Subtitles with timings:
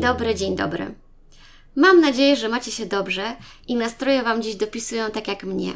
[0.00, 0.94] dobry, dzień dobry.
[1.76, 3.36] Mam nadzieję, że macie się dobrze
[3.68, 5.72] i nastroje Wam dziś dopisują tak jak mnie.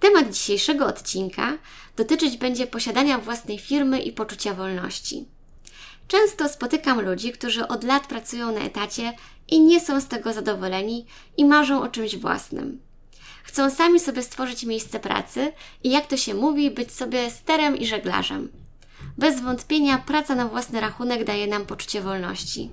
[0.00, 1.58] Temat dzisiejszego odcinka
[1.96, 5.24] dotyczyć będzie posiadania własnej firmy i poczucia wolności.
[6.08, 9.12] Często spotykam ludzi, którzy od lat pracują na etacie
[9.48, 11.06] i nie są z tego zadowoleni
[11.36, 12.80] i marzą o czymś własnym.
[13.42, 15.52] Chcą sami sobie stworzyć miejsce pracy
[15.84, 18.61] i jak to się mówi, być sobie sterem i żeglarzem.
[19.18, 22.70] Bez wątpienia praca na własny rachunek daje nam poczucie wolności.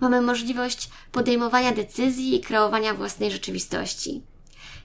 [0.00, 4.22] Mamy możliwość podejmowania decyzji i kreowania własnej rzeczywistości.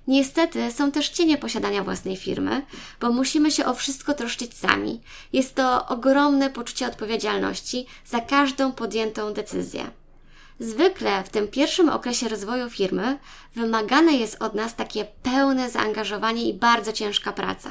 [0.08, 2.66] Niestety są też cienie posiadania własnej firmy,
[3.02, 5.02] bo musimy się o wszystko troszczyć sami.
[5.34, 9.92] Jest to ogromne poczucie odpowiedzialności za każdą podjętą decyzję.
[10.60, 13.20] Zwykle w tym pierwszym okresie rozwoju firmy
[13.56, 17.70] wymagane jest od nas takie pełne zaangażowanie i bardzo ciężka praca.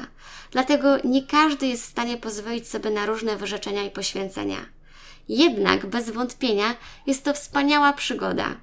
[0.50, 4.56] Dlatego nie każdy jest w stanie pozwolić sobie na różne wyrzeczenia i poświęcenia.
[5.28, 6.74] Jednak bez wątpienia
[7.06, 8.56] jest to wspaniała przygoda.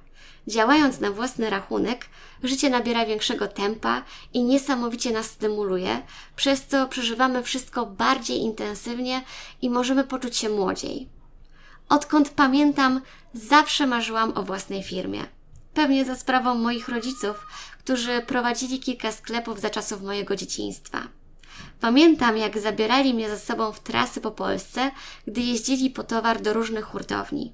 [0.46, 2.06] Działając na własny rachunek,
[2.42, 4.02] życie nabiera większego tempa
[4.32, 6.02] i niesamowicie nas stymuluje,
[6.36, 9.22] przez co przeżywamy wszystko bardziej intensywnie
[9.62, 11.13] i możemy poczuć się młodziej.
[11.88, 13.00] Odkąd pamiętam,
[13.34, 15.24] zawsze marzyłam o własnej firmie.
[15.74, 17.46] Pewnie za sprawą moich rodziców,
[17.78, 21.02] którzy prowadzili kilka sklepów za czasów mojego dzieciństwa.
[21.80, 24.90] Pamiętam, jak zabierali mnie ze sobą w trasy po Polsce,
[25.26, 27.52] gdy jeździli po towar do różnych hurtowni.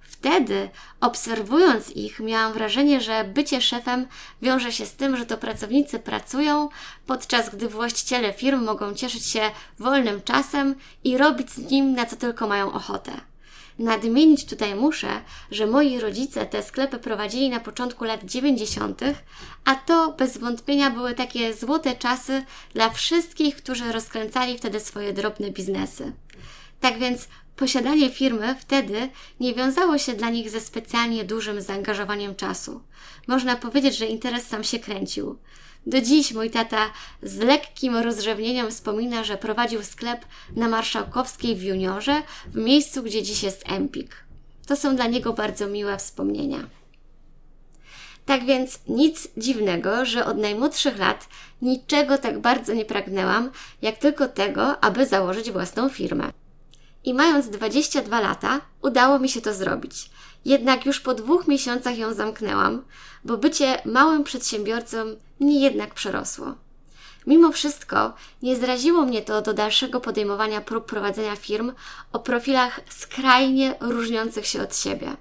[0.00, 0.70] Wtedy,
[1.00, 4.06] obserwując ich, miałam wrażenie, że bycie szefem
[4.42, 6.68] wiąże się z tym, że to pracownicy pracują,
[7.06, 12.16] podczas gdy właściciele firm mogą cieszyć się wolnym czasem i robić z nim na co
[12.16, 13.12] tylko mają ochotę.
[13.78, 15.08] Nadmienić tutaj muszę,
[15.50, 19.00] że moi rodzice te sklepy prowadzili na początku lat 90.,
[19.64, 22.44] a to bez wątpienia były takie złote czasy
[22.74, 26.12] dla wszystkich, którzy rozkręcali wtedy swoje drobne biznesy.
[26.80, 29.08] Tak więc posiadanie firmy wtedy
[29.40, 32.82] nie wiązało się dla nich ze specjalnie dużym zaangażowaniem czasu.
[33.26, 35.38] Można powiedzieć, że interes sam się kręcił.
[35.88, 36.90] Do dziś mój tata
[37.22, 40.24] z lekkim rozrzewnieniem wspomina, że prowadził sklep
[40.56, 44.16] na Marszałkowskiej w Juniorze, w miejscu, gdzie dziś jest Empik.
[44.66, 46.58] To są dla niego bardzo miłe wspomnienia.
[48.26, 51.28] Tak więc nic dziwnego, że od najmłodszych lat
[51.62, 53.50] niczego tak bardzo nie pragnęłam,
[53.82, 56.32] jak tylko tego, aby założyć własną firmę.
[57.04, 60.10] I mając 22 lata, udało mi się to zrobić.
[60.44, 62.84] Jednak już po dwóch miesiącach ją zamknęłam,
[63.24, 64.96] bo bycie małym przedsiębiorcą
[65.40, 66.54] mnie jednak przerosło.
[67.26, 71.72] Mimo wszystko nie zraziło mnie to do dalszego podejmowania prób prowadzenia firm
[72.12, 75.16] o profilach skrajnie różniących się od siebie.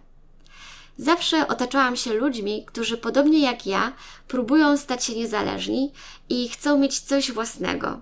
[0.98, 3.94] Zawsze otaczałam się ludźmi, którzy podobnie jak ja
[4.28, 5.92] próbują stać się niezależni
[6.30, 8.00] i chcą mieć coś własnego.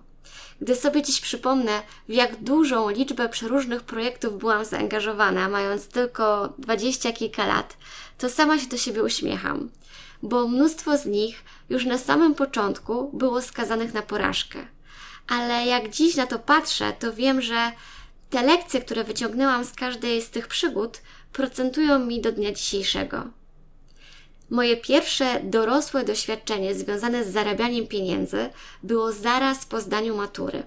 [0.61, 7.13] Gdy sobie dziś przypomnę, w jak dużą liczbę przeróżnych projektów byłam zaangażowana, mając tylko dwadzieścia
[7.13, 7.77] kilka lat,
[8.17, 9.69] to sama się do siebie uśmiecham,
[10.23, 14.67] bo mnóstwo z nich już na samym początku było skazanych na porażkę.
[15.27, 17.71] Ale jak dziś na to patrzę, to wiem, że
[18.29, 21.01] te lekcje, które wyciągnęłam z każdej z tych przygód,
[21.33, 23.23] procentują mi do dnia dzisiejszego.
[24.49, 28.49] Moje pierwsze dorosłe doświadczenie związane z zarabianiem pieniędzy
[28.83, 30.63] było zaraz po zdaniu matury.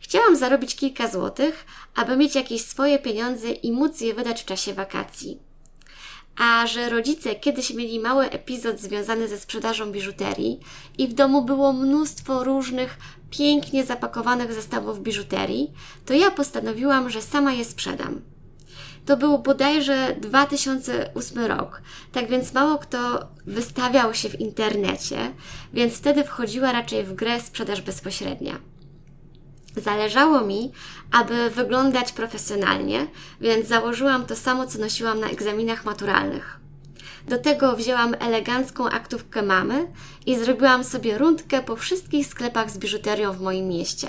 [0.00, 4.74] Chciałam zarobić kilka złotych, aby mieć jakieś swoje pieniądze i móc je wydać w czasie
[4.74, 5.38] wakacji.
[6.36, 10.60] A że rodzice kiedyś mieli mały epizod związany ze sprzedażą biżuterii
[10.98, 12.98] i w domu było mnóstwo różnych,
[13.30, 15.72] pięknie zapakowanych zestawów biżuterii,
[16.06, 18.35] to ja postanowiłam, że sama je sprzedam.
[19.06, 25.32] To był bodajże 2008 rok, tak więc mało kto wystawiał się w internecie,
[25.72, 28.58] więc wtedy wchodziła raczej w grę sprzedaż bezpośrednia.
[29.76, 30.72] Zależało mi,
[31.12, 33.06] aby wyglądać profesjonalnie,
[33.40, 36.60] więc założyłam to samo, co nosiłam na egzaminach maturalnych.
[37.28, 39.92] Do tego wzięłam elegancką aktówkę mamy
[40.26, 44.08] i zrobiłam sobie rundkę po wszystkich sklepach z biżuterią w moim mieście.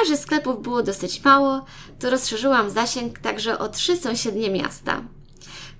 [0.00, 1.64] A że sklepów było dosyć mało,
[1.98, 5.02] to rozszerzyłam zasięg także o trzy sąsiednie miasta.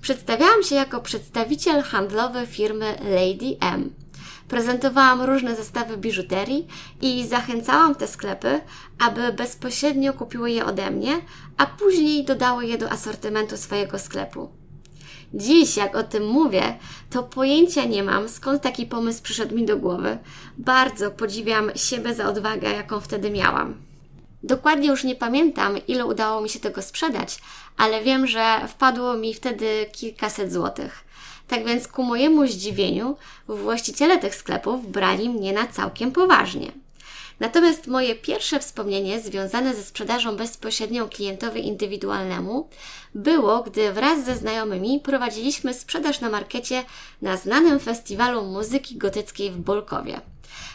[0.02, 3.94] Przedstawiałam się jako przedstawiciel handlowy firmy Lady M.
[4.48, 6.66] Prezentowałam różne zestawy biżuterii
[7.00, 8.60] i zachęcałam te sklepy,
[8.98, 11.20] aby bezpośrednio kupiły je ode mnie,
[11.56, 14.48] a później dodały je do asortymentu swojego sklepu.
[15.34, 16.78] Dziś, jak o tym mówię,
[17.10, 20.18] to pojęcia nie mam, skąd taki pomysł przyszedł mi do głowy.
[20.58, 23.91] Bardzo podziwiam siebie za odwagę, jaką wtedy miałam.
[24.42, 27.38] Dokładnie już nie pamiętam, ile udało mi się tego sprzedać,
[27.76, 31.04] ale wiem, że wpadło mi wtedy kilkaset złotych.
[31.48, 33.16] Tak więc ku mojemu zdziwieniu
[33.48, 36.72] właściciele tych sklepów brali mnie na całkiem poważnie.
[37.42, 42.68] Natomiast moje pierwsze wspomnienie związane ze sprzedażą bezpośrednią klientowi indywidualnemu
[43.14, 46.84] było, gdy wraz ze znajomymi prowadziliśmy sprzedaż na markecie
[47.22, 50.20] na znanym festiwalu muzyki gotyckiej w Bolkowie.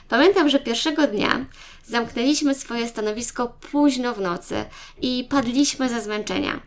[0.10, 1.46] Pamiętam, że pierwszego dnia
[1.86, 4.66] zamknęliśmy swoje stanowisko późno w nocy
[5.02, 6.60] i padliśmy ze zmęczenia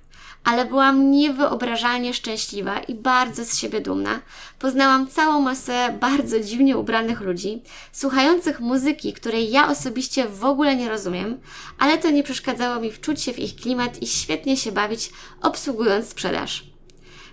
[0.44, 4.20] ale byłam niewyobrażalnie szczęśliwa i bardzo z siebie dumna.
[4.58, 10.88] Poznałam całą masę bardzo dziwnie ubranych ludzi, słuchających muzyki, której ja osobiście w ogóle nie
[10.88, 11.40] rozumiem,
[11.78, 15.10] ale to nie przeszkadzało mi wczuć się w ich klimat i świetnie się bawić,
[15.42, 16.70] obsługując sprzedaż.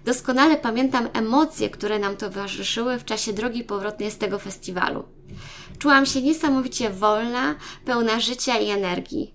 [0.06, 5.04] Doskonale pamiętam emocje, które nam towarzyszyły w czasie drogi powrotnej z tego festiwalu.
[5.80, 7.56] Czułam się niesamowicie wolna,
[7.86, 9.33] pełna życia i energii.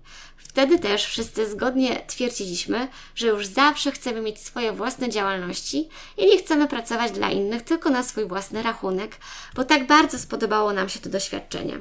[0.53, 6.37] Wtedy też wszyscy zgodnie twierdziliśmy, że już zawsze chcemy mieć swoje własne działalności i nie
[6.37, 9.17] chcemy pracować dla innych tylko na swój własny rachunek,
[9.55, 11.79] bo tak bardzo spodobało nam się to doświadczenie.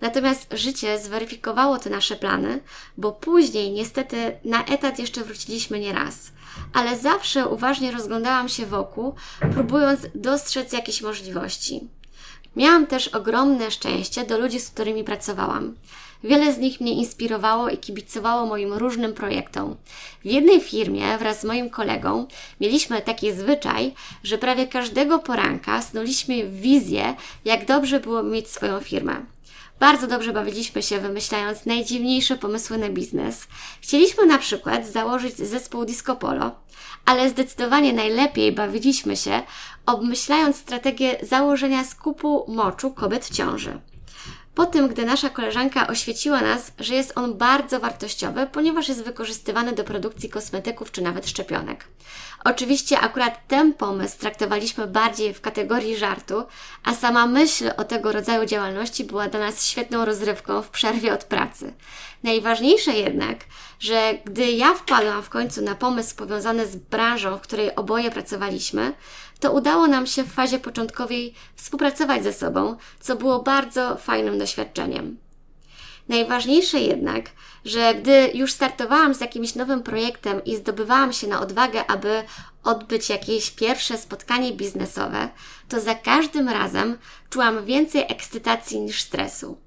[0.00, 2.60] Natomiast życie zweryfikowało te nasze plany,
[2.96, 6.32] bo później niestety na etat jeszcze wróciliśmy nie raz,
[6.72, 9.14] ale zawsze uważnie rozglądałam się wokół,
[9.52, 11.88] próbując dostrzec jakieś możliwości.
[12.56, 15.74] Miałam też ogromne szczęście do ludzi, z którymi pracowałam.
[16.24, 19.76] Wiele z nich mnie inspirowało i kibicowało moim różnym projektom.
[20.24, 22.26] W jednej firmie wraz z moim kolegą
[22.60, 27.14] mieliśmy taki zwyczaj, że prawie każdego poranka snuliśmy wizję,
[27.44, 29.26] jak dobrze było mieć swoją firmę.
[29.80, 33.46] Bardzo dobrze bawiliśmy się wymyślając najdziwniejsze pomysły na biznes.
[33.80, 36.50] Chcieliśmy na przykład założyć zespół Disco Polo,
[37.04, 39.42] ale zdecydowanie najlepiej bawiliśmy się
[39.86, 43.80] obmyślając strategię założenia skupu moczu kobiet w ciąży.
[44.54, 49.72] Po tym, gdy nasza koleżanka oświeciła nas, że jest on bardzo wartościowy, ponieważ jest wykorzystywany
[49.72, 51.88] do produkcji kosmetyków czy nawet szczepionek.
[52.44, 56.44] Oczywiście akurat ten pomysł traktowaliśmy bardziej w kategorii żartu,
[56.84, 61.24] a sama myśl o tego rodzaju działalności była dla nas świetną rozrywką w przerwie od
[61.24, 61.74] pracy.
[62.22, 63.38] Najważniejsze jednak,
[63.82, 68.94] że gdy ja wpadłam w końcu na pomysł powiązany z branżą, w której oboje pracowaliśmy,
[69.40, 75.18] to udało nam się w fazie początkowej współpracować ze sobą, co było bardzo fajnym doświadczeniem.
[76.08, 77.30] Najważniejsze jednak,
[77.64, 82.24] że gdy już startowałam z jakimś nowym projektem i zdobywałam się na odwagę, aby
[82.64, 85.28] odbyć jakieś pierwsze spotkanie biznesowe,
[85.68, 86.98] to za każdym razem
[87.30, 89.58] czułam więcej ekscytacji niż stresu.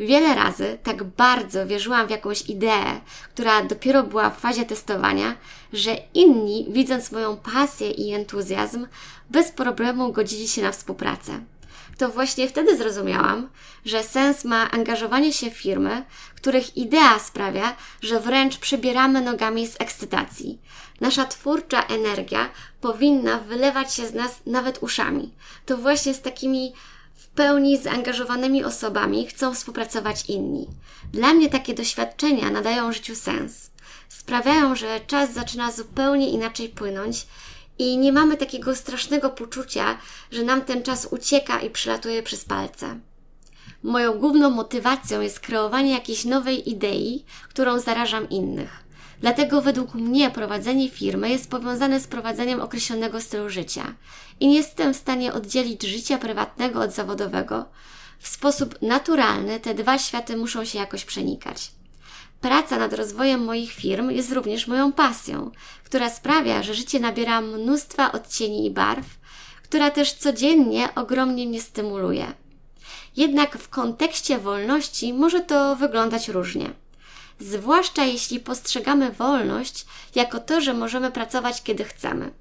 [0.00, 3.00] Wiele razy tak bardzo wierzyłam w jakąś ideę,
[3.34, 5.36] która dopiero była w fazie testowania,
[5.72, 8.86] że inni, widząc moją pasję i entuzjazm,
[9.30, 11.40] bez problemu godzili się na współpracę.
[11.98, 13.48] To właśnie wtedy zrozumiałam,
[13.84, 16.04] że sens ma angażowanie się w firmy,
[16.36, 20.58] których idea sprawia, że wręcz przebieramy nogami z ekscytacji.
[21.00, 22.48] Nasza twórcza energia
[22.80, 25.34] powinna wylewać się z nas nawet uszami.
[25.66, 26.72] To właśnie z takimi
[27.20, 30.66] w pełni zaangażowanymi osobami chcą współpracować inni.
[31.12, 33.70] Dla mnie takie doświadczenia nadają życiu sens.
[34.08, 37.26] Sprawiają, że czas zaczyna zupełnie inaczej płynąć
[37.78, 39.98] i nie mamy takiego strasznego poczucia,
[40.30, 43.00] że nam ten czas ucieka i przylatuje przez palce.
[43.82, 48.84] Moją główną motywacją jest kreowanie jakiejś nowej idei, którą zarażam innych.
[49.20, 53.94] Dlatego według mnie prowadzenie firmy jest powiązane z prowadzeniem określonego stylu życia
[54.40, 57.64] i nie jestem w stanie oddzielić życia prywatnego od zawodowego.
[58.18, 61.70] W sposób naturalny te dwa światy muszą się jakoś przenikać.
[62.40, 65.50] Praca nad rozwojem moich firm jest również moją pasją,
[65.84, 69.06] która sprawia, że życie nabiera mnóstwa odcieni i barw,
[69.62, 72.26] która też codziennie ogromnie mnie stymuluje.
[73.16, 76.70] Jednak w kontekście wolności może to wyglądać różnie
[77.40, 82.32] zwłaszcza jeśli postrzegamy wolność jako to, że możemy pracować kiedy chcemy.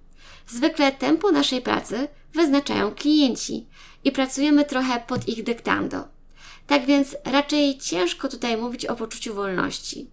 [0.47, 3.65] Zwykle tempo naszej pracy wyznaczają klienci
[4.03, 6.07] i pracujemy trochę pod ich dyktando.
[6.67, 10.09] Tak więc raczej ciężko tutaj mówić o poczuciu wolności.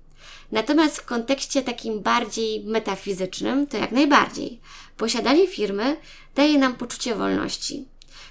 [0.52, 4.60] Natomiast w kontekście takim bardziej metafizycznym, to jak najbardziej.
[4.96, 5.96] Posiadanie firmy
[6.34, 7.84] daje nam poczucie wolności.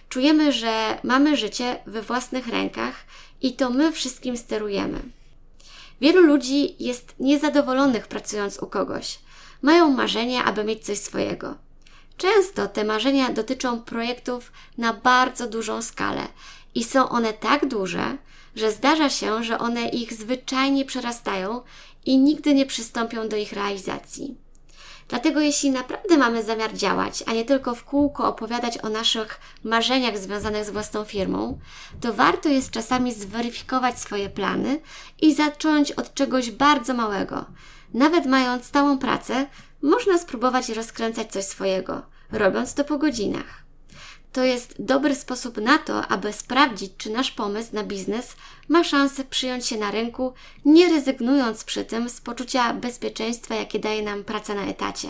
[0.09, 2.95] Czujemy, że mamy życie we własnych rękach
[3.41, 4.99] i to my wszystkim sterujemy.
[6.01, 9.19] Wielu ludzi jest niezadowolonych pracując u kogoś.
[9.61, 11.55] Mają marzenia, aby mieć coś swojego.
[12.17, 16.27] Często te marzenia dotyczą projektów na bardzo dużą skalę
[16.75, 18.17] i są one tak duże,
[18.55, 21.61] że zdarza się, że one ich zwyczajnie przerastają
[22.05, 24.44] i nigdy nie przystąpią do ich realizacji.
[25.07, 30.17] Dlatego jeśli naprawdę mamy zamiar działać, a nie tylko w kółko opowiadać o naszych marzeniach
[30.17, 31.59] związanych z własną firmą,
[32.01, 34.79] to warto jest czasami zweryfikować swoje plany
[35.21, 37.45] i zacząć od czegoś bardzo małego.
[37.93, 39.47] Nawet mając stałą pracę,
[39.81, 43.64] można spróbować rozkręcać coś swojego, robiąc to po godzinach.
[44.35, 48.35] To jest dobry sposób na to, aby sprawdzić, czy nasz pomysł na biznes
[48.69, 50.33] ma szansę przyjąć się na rynku,
[50.65, 55.07] nie rezygnując przy tym z poczucia bezpieczeństwa, jakie daje nam praca na etacie.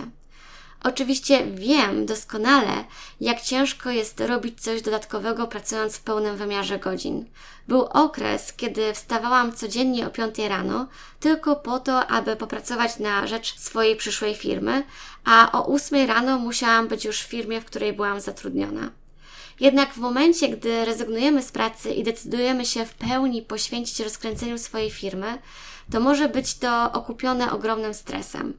[0.83, 2.85] Oczywiście wiem doskonale,
[3.21, 7.25] jak ciężko jest robić coś dodatkowego pracując w pełnym wymiarze godzin.
[7.67, 10.87] Był okres, kiedy wstawałam codziennie o 5 rano
[11.19, 14.83] tylko po to, aby popracować na rzecz swojej przyszłej firmy,
[15.23, 19.04] a o 8 rano musiałam być już w firmie, w której byłam zatrudniona.
[19.59, 24.91] Jednak w momencie, gdy rezygnujemy z pracy i decydujemy się w pełni poświęcić rozkręceniu swojej
[24.91, 25.37] firmy,
[25.91, 28.57] to może być to okupione ogromnym stresem.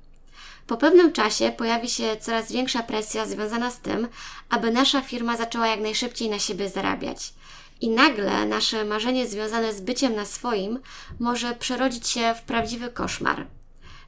[0.66, 4.08] Po pewnym czasie pojawi się coraz większa presja związana z tym,
[4.50, 7.32] aby nasza firma zaczęła jak najszybciej na siebie zarabiać.
[7.80, 10.78] I nagle nasze marzenie związane z byciem na swoim
[11.20, 13.46] może przerodzić się w prawdziwy koszmar.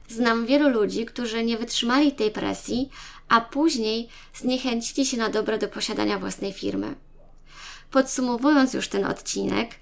[0.09, 2.89] Znam wielu ludzi, którzy nie wytrzymali tej presji,
[3.29, 6.95] a później zniechęcili się na dobre do posiadania własnej firmy.
[7.91, 9.75] Podsumowując już ten odcinek,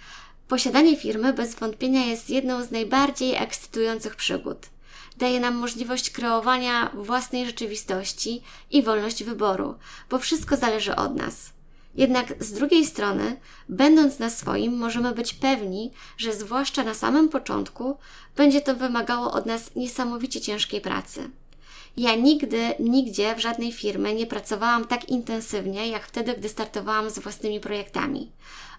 [0.47, 4.69] posiadanie firmy bez wątpienia jest jedną z najbardziej ekscytujących przygód
[5.17, 8.41] daje nam możliwość kreowania własnej rzeczywistości
[8.71, 9.75] i wolność wyboru,
[10.09, 11.56] bo wszystko zależy od nas.
[11.97, 13.37] Jednak z drugiej strony,
[13.69, 17.97] będąc na swoim, możemy być pewni, że zwłaszcza na samym początku
[18.35, 21.29] będzie to wymagało od nas niesamowicie ciężkiej pracy.
[21.97, 27.19] Ja nigdy, nigdzie w żadnej firmie nie pracowałam tak intensywnie, jak wtedy, gdy startowałam z
[27.19, 28.31] własnymi projektami.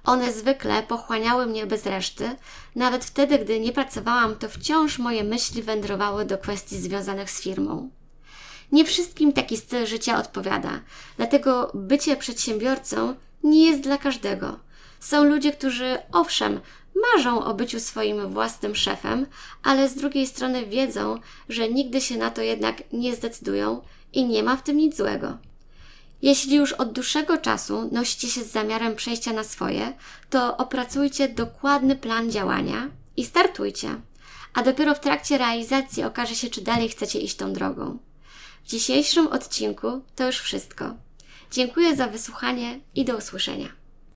[0.04, 2.36] One zwykle pochłaniały mnie bez reszty,
[2.74, 7.90] nawet wtedy, gdy nie pracowałam, to wciąż moje myśli wędrowały do kwestii związanych z firmą.
[8.72, 10.80] Nie wszystkim taki styl życia odpowiada,
[11.16, 14.58] dlatego bycie przedsiębiorcą nie jest dla każdego.
[15.00, 16.60] Są ludzie, którzy owszem,
[17.14, 19.26] marzą o byciu swoim własnym szefem,
[19.62, 23.80] ale z drugiej strony wiedzą, że nigdy się na to jednak nie zdecydują
[24.12, 25.38] i nie ma w tym nic złego.
[26.22, 29.92] Jeśli już od dłuższego czasu nosicie się z zamiarem przejścia na swoje,
[30.30, 34.00] to opracujcie dokładny plan działania i startujcie.
[34.54, 37.98] A dopiero w trakcie realizacji okaże się, czy dalej chcecie iść tą drogą.
[38.68, 40.94] Dzisiejszym odcinku to już wszystko.
[41.50, 43.77] Dziękuję za wysłuchanie i do usłyszenia.